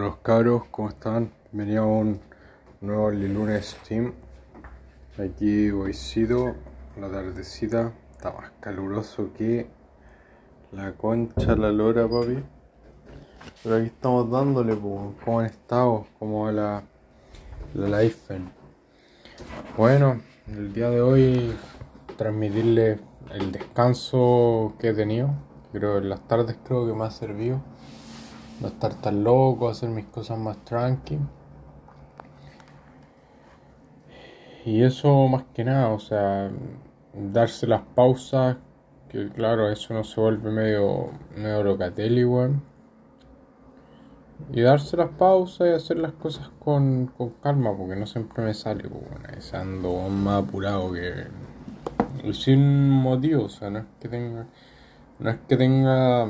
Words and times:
los 0.00 0.16
cabros, 0.18 0.62
¿cómo 0.70 0.88
están? 0.88 1.30
Venía 1.52 1.82
un 1.82 2.18
nuevo 2.80 3.10
lunes 3.10 3.76
Steam. 3.82 4.14
Aquí 5.18 5.70
sido 5.92 6.54
la 6.98 7.10
tardecita, 7.10 7.92
está 8.12 8.32
más 8.32 8.52
caluroso 8.60 9.34
que 9.36 9.66
la 10.72 10.92
concha, 10.92 11.54
la 11.56 11.70
lora, 11.70 12.08
papi. 12.08 12.42
Pero 13.62 13.76
aquí 13.76 13.86
estamos 13.88 14.30
dándole, 14.30 14.78
¿cómo 14.78 15.40
han 15.40 15.46
estado? 15.46 16.06
¿Cómo 16.18 16.44
va 16.44 16.52
la, 16.52 16.82
la 17.74 18.02
life? 18.02 18.40
Bueno, 19.76 20.22
el 20.48 20.72
día 20.72 20.88
de 20.88 21.02
hoy 21.02 21.54
transmitirle 22.16 22.98
el 23.30 23.52
descanso 23.52 24.72
que 24.78 24.88
he 24.88 24.94
tenido. 24.94 25.34
Creo 25.70 25.98
en 25.98 26.08
las 26.08 26.26
tardes 26.26 26.56
creo 26.64 26.86
que 26.86 26.94
me 26.94 27.04
ha 27.04 27.10
servido 27.10 27.60
no 28.60 28.68
estar 28.68 28.94
tan 28.94 29.24
loco, 29.24 29.68
hacer 29.68 29.88
mis 29.88 30.06
cosas 30.06 30.38
más 30.38 30.56
tranqui. 30.64 31.18
Y 34.64 34.82
eso 34.82 35.26
más 35.28 35.44
que 35.54 35.64
nada, 35.64 35.88
o 35.88 35.98
sea, 35.98 36.50
darse 37.12 37.66
las 37.66 37.82
pausas, 37.82 38.56
que 39.08 39.28
claro, 39.28 39.68
eso 39.68 39.92
no 39.92 40.04
se 40.04 40.20
vuelve 40.20 40.50
medio, 40.50 41.10
medio 41.36 41.64
locatelli, 41.64 42.24
weón. 42.24 42.62
Y 44.52 44.60
darse 44.60 44.96
las 44.96 45.10
pausas 45.10 45.68
y 45.68 45.70
hacer 45.70 45.98
las 45.98 46.12
cosas 46.12 46.48
con, 46.60 47.06
con 47.16 47.30
calma, 47.42 47.76
porque 47.76 47.96
no 47.96 48.06
siempre 48.06 48.44
me 48.44 48.54
sale, 48.54 48.88
pues, 48.88 49.02
bueno, 49.08 49.28
ando 49.52 50.08
más 50.08 50.44
apurado 50.44 50.92
que... 50.92 51.26
Y 52.24 52.34
sin 52.34 52.88
motivo, 52.90 53.44
o 53.44 53.48
sea, 53.48 53.70
no 53.70 53.80
es 53.80 53.84
que 54.00 54.08
tenga... 54.08 54.46
No 55.18 55.30
es 55.30 55.38
que 55.48 55.56
tenga 55.56 56.28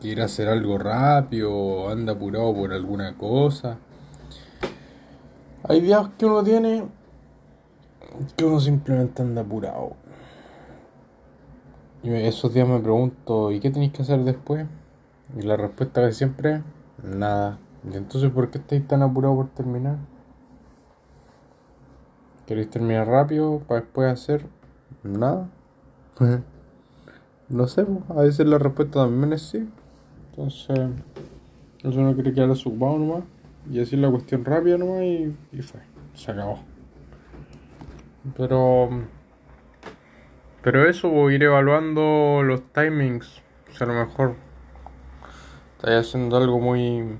quiere 0.00 0.22
hacer 0.22 0.48
algo 0.48 0.78
rápido, 0.78 1.90
anda 1.90 2.12
apurado 2.14 2.54
por 2.54 2.72
alguna 2.72 3.16
cosa. 3.16 3.78
Hay 5.68 5.80
días 5.80 6.08
que 6.18 6.26
uno 6.26 6.42
tiene 6.42 6.84
que 8.36 8.44
uno 8.44 8.60
simplemente 8.60 9.22
anda 9.22 9.42
apurado. 9.42 9.92
Y 12.02 12.10
esos 12.12 12.52
días 12.52 12.66
me 12.66 12.80
pregunto, 12.80 13.52
¿y 13.52 13.60
qué 13.60 13.70
tenéis 13.70 13.92
que 13.92 14.02
hacer 14.02 14.24
después? 14.24 14.66
Y 15.36 15.42
la 15.42 15.56
respuesta 15.56 16.06
es 16.08 16.16
siempre, 16.16 16.62
nada. 17.02 17.58
¿Y 17.84 17.96
entonces 17.96 18.30
por 18.30 18.50
qué 18.50 18.58
estáis 18.58 18.86
tan 18.88 19.02
apurado 19.02 19.36
por 19.36 19.48
terminar? 19.50 19.98
¿Queréis 22.46 22.70
terminar 22.70 23.06
rápido 23.06 23.60
para 23.68 23.82
después 23.82 24.10
hacer 24.10 24.46
nada? 25.02 25.48
no 27.48 27.68
sé, 27.68 27.86
a 28.08 28.22
veces 28.22 28.46
la 28.46 28.58
respuesta 28.58 29.00
también 29.04 29.34
es 29.34 29.42
sí. 29.42 29.68
Entonces, 30.30 30.78
eso 31.82 32.00
no 32.00 32.14
quiere 32.14 32.32
quedar 32.32 32.50
ocupado 32.50 32.98
nomás. 32.98 33.24
Y 33.70 33.80
así 33.80 33.96
la 33.96 34.10
cuestión 34.10 34.44
rápida 34.44 34.78
nomás 34.78 35.02
y, 35.02 35.36
y 35.52 35.62
fue. 35.62 35.80
Se 36.14 36.30
acabó. 36.30 36.60
Pero. 38.36 38.90
Pero 40.62 40.88
eso, 40.88 41.08
a 41.08 41.32
ir 41.32 41.42
evaluando 41.42 42.42
los 42.44 42.62
timings. 42.72 43.42
O 43.70 43.76
sea, 43.76 43.86
a 43.86 43.90
lo 43.92 44.06
mejor 44.06 44.34
estáis 45.76 46.06
haciendo 46.06 46.36
algo 46.36 46.60
muy. 46.60 47.18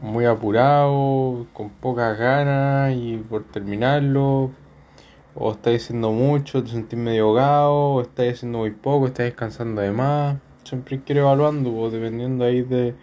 muy 0.00 0.24
apurado, 0.24 1.46
con 1.52 1.70
pocas 1.70 2.18
ganas 2.18 2.94
y 2.94 3.16
por 3.16 3.44
terminarlo. 3.44 4.52
O 5.34 5.52
estáis 5.52 5.84
haciendo 5.84 6.12
mucho, 6.12 6.62
te 6.64 6.70
sentís 6.70 6.98
medio 6.98 7.26
ahogado, 7.26 7.72
o 7.72 8.02
estáis 8.02 8.34
haciendo 8.34 8.58
muy 8.58 8.72
poco, 8.72 9.06
estáis 9.06 9.30
descansando 9.30 9.80
de 9.80 9.92
más 9.92 10.36
siempre 10.64 11.00
quiere 11.00 11.20
evaluando, 11.20 11.72
pues, 11.72 11.92
dependiendo 11.92 12.44
ahí 12.44 12.62
de, 12.62 12.94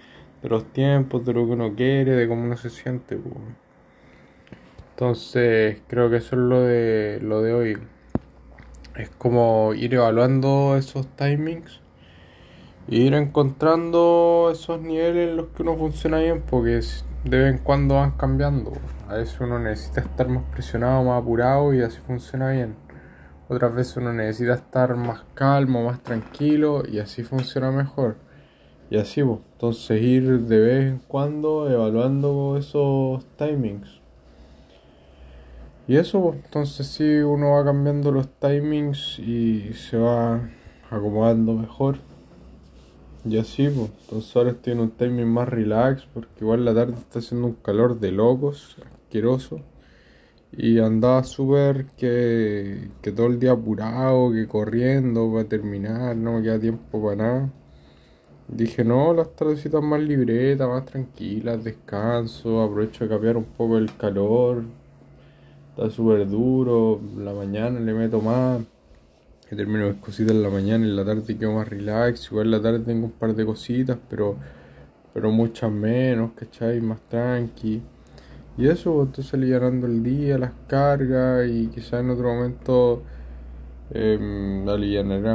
los 0.43 0.65
tiempos, 0.71 1.25
de 1.25 1.33
lo 1.33 1.45
que 1.45 1.51
uno 1.53 1.75
quiere, 1.75 2.11
de 2.11 2.27
cómo 2.27 2.43
uno 2.43 2.57
se 2.57 2.69
siente. 2.69 3.17
Pues. 3.17 3.35
Entonces, 4.91 5.81
creo 5.87 6.09
que 6.09 6.17
eso 6.17 6.35
es 6.35 6.41
lo 6.41 6.61
de, 6.61 7.19
lo 7.21 7.41
de 7.41 7.53
hoy. 7.53 7.77
Es 8.95 9.09
como 9.09 9.73
ir 9.73 9.93
evaluando 9.93 10.75
esos 10.75 11.07
timings 11.15 11.81
y 12.87 13.01
ir 13.01 13.13
encontrando 13.13 14.49
esos 14.51 14.81
niveles 14.81 15.29
en 15.29 15.37
los 15.37 15.47
que 15.47 15.61
uno 15.61 15.75
funciona 15.75 16.19
bien, 16.19 16.41
porque 16.49 16.81
de 17.25 17.37
vez 17.37 17.53
en 17.53 17.59
cuando 17.59 17.95
van 17.95 18.11
cambiando. 18.11 18.73
A 19.07 19.15
veces 19.15 19.39
uno 19.39 19.59
necesita 19.59 20.01
estar 20.01 20.27
más 20.29 20.43
presionado, 20.51 21.03
más 21.03 21.21
apurado 21.21 21.73
y 21.73 21.81
así 21.81 21.99
funciona 21.99 22.49
bien. 22.51 22.86
Otras 23.49 23.73
veces 23.73 23.97
uno 23.97 24.11
necesita 24.11 24.55
estar 24.55 24.95
más 24.95 25.21
calmo, 25.33 25.83
más 25.83 26.03
tranquilo 26.03 26.83
y 26.85 26.99
así 26.99 27.23
funciona 27.23 27.71
mejor. 27.71 28.17
Y 28.89 28.97
así, 28.97 29.23
pues, 29.23 29.39
entonces 29.53 30.01
ir 30.01 30.41
de 30.41 30.59
vez 30.59 30.85
en 30.85 30.99
cuando 31.07 31.69
evaluando 31.69 32.57
esos 32.57 33.25
timings. 33.37 34.01
Y 35.87 35.95
eso, 35.95 36.21
pues, 36.21 36.43
entonces 36.43 36.87
sí, 36.87 37.19
uno 37.19 37.51
va 37.51 37.63
cambiando 37.63 38.11
los 38.11 38.27
timings 38.27 39.19
y 39.19 39.73
se 39.73 39.97
va 39.97 40.41
acomodando 40.89 41.53
mejor. 41.53 41.97
Y 43.23 43.37
así, 43.37 43.69
pues, 43.69 43.91
entonces 44.01 44.35
ahora 44.35 44.51
estoy 44.51 44.73
en 44.73 44.81
un 44.81 44.91
timing 44.91 45.27
más 45.27 45.47
relax 45.47 46.05
porque 46.13 46.29
igual 46.41 46.65
la 46.65 46.73
tarde 46.73 46.93
está 46.93 47.19
haciendo 47.19 47.47
un 47.47 47.53
calor 47.53 47.99
de 47.99 48.11
locos, 48.11 48.77
asqueroso. 48.85 49.61
Y 50.51 50.79
andaba 50.79 51.23
súper 51.23 51.87
que, 51.97 52.89
que 53.01 53.11
todo 53.11 53.27
el 53.27 53.39
día 53.39 53.51
apurado, 53.51 54.31
que 54.31 54.47
corriendo 54.47 55.31
para 55.31 55.47
terminar, 55.47 56.15
no 56.15 56.33
me 56.33 56.43
queda 56.43 56.59
tiempo 56.59 57.03
para 57.03 57.15
nada. 57.15 57.49
Dije, 58.47 58.83
no, 58.85 59.13
las 59.13 59.35
tardecitas 59.35 59.83
más 59.83 59.99
libretas, 59.99 60.67
más 60.69 60.85
tranquilas, 60.85 61.63
descanso, 61.63 62.61
aprovecho 62.63 63.03
de 63.03 63.09
cambiar 63.09 63.35
un 63.35 63.43
poco 63.43 63.77
el 63.77 63.93
calor. 63.97 64.63
Está 65.69 65.89
súper 65.89 66.27
duro, 66.29 67.01
la 67.17 67.33
mañana 67.33 67.79
le 67.79 67.93
meto 67.93 68.21
más. 68.21 68.61
Que 69.49 69.55
termino 69.55 69.87
mis 69.87 69.97
cositas 69.97 70.31
en 70.31 70.43
la 70.43 70.49
mañana, 70.49 70.85
en 70.85 70.95
la 70.95 71.05
tarde 71.05 71.37
quedo 71.37 71.53
más 71.53 71.67
relax. 71.67 72.31
Igual 72.31 72.47
en 72.47 72.51
la 72.51 72.61
tarde 72.61 72.79
tengo 72.79 73.05
un 73.07 73.11
par 73.11 73.35
de 73.35 73.45
cositas, 73.45 73.97
pero, 74.09 74.37
pero 75.13 75.29
muchas 75.31 75.71
menos, 75.71 76.31
¿cachai? 76.33 76.79
Más 76.81 77.01
tranqui. 77.09 77.81
Y 78.57 78.67
eso, 78.67 78.93
pues, 78.93 79.07
entonces 79.07 79.33
aliviando 79.33 79.87
el 79.87 80.03
día, 80.03 80.37
las 80.37 80.51
cargas 80.67 81.47
y 81.47 81.67
quizás 81.67 82.01
en 82.01 82.09
otro 82.09 82.33
momento 82.33 83.03
eh, 83.91 84.17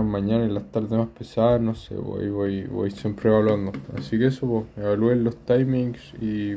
mañana 0.02 0.44
y 0.44 0.50
las 0.50 0.64
tardes 0.72 0.90
más 0.90 1.08
pesadas, 1.08 1.60
no 1.60 1.74
sé, 1.74 1.94
voy, 1.94 2.28
voy, 2.30 2.64
voy 2.64 2.90
siempre 2.90 3.30
evaluando. 3.30 3.72
Así 3.96 4.18
que 4.18 4.26
eso, 4.26 4.46
pues, 4.46 4.64
evalúen 4.84 5.24
los 5.24 5.36
timings 5.36 6.14
y, 6.20 6.56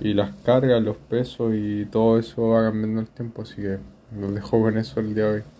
y 0.00 0.14
las 0.14 0.34
cargas, 0.36 0.82
los 0.82 0.96
pesos 0.96 1.52
y 1.54 1.84
todo 1.86 2.18
eso 2.18 2.50
va 2.50 2.62
cambiando 2.62 3.00
el 3.00 3.08
tiempo, 3.08 3.42
así 3.42 3.56
que 3.56 3.78
los 4.18 4.34
dejo 4.34 4.60
con 4.60 4.78
eso 4.78 5.00
el 5.00 5.14
día 5.14 5.24
de 5.24 5.32
hoy. 5.32 5.53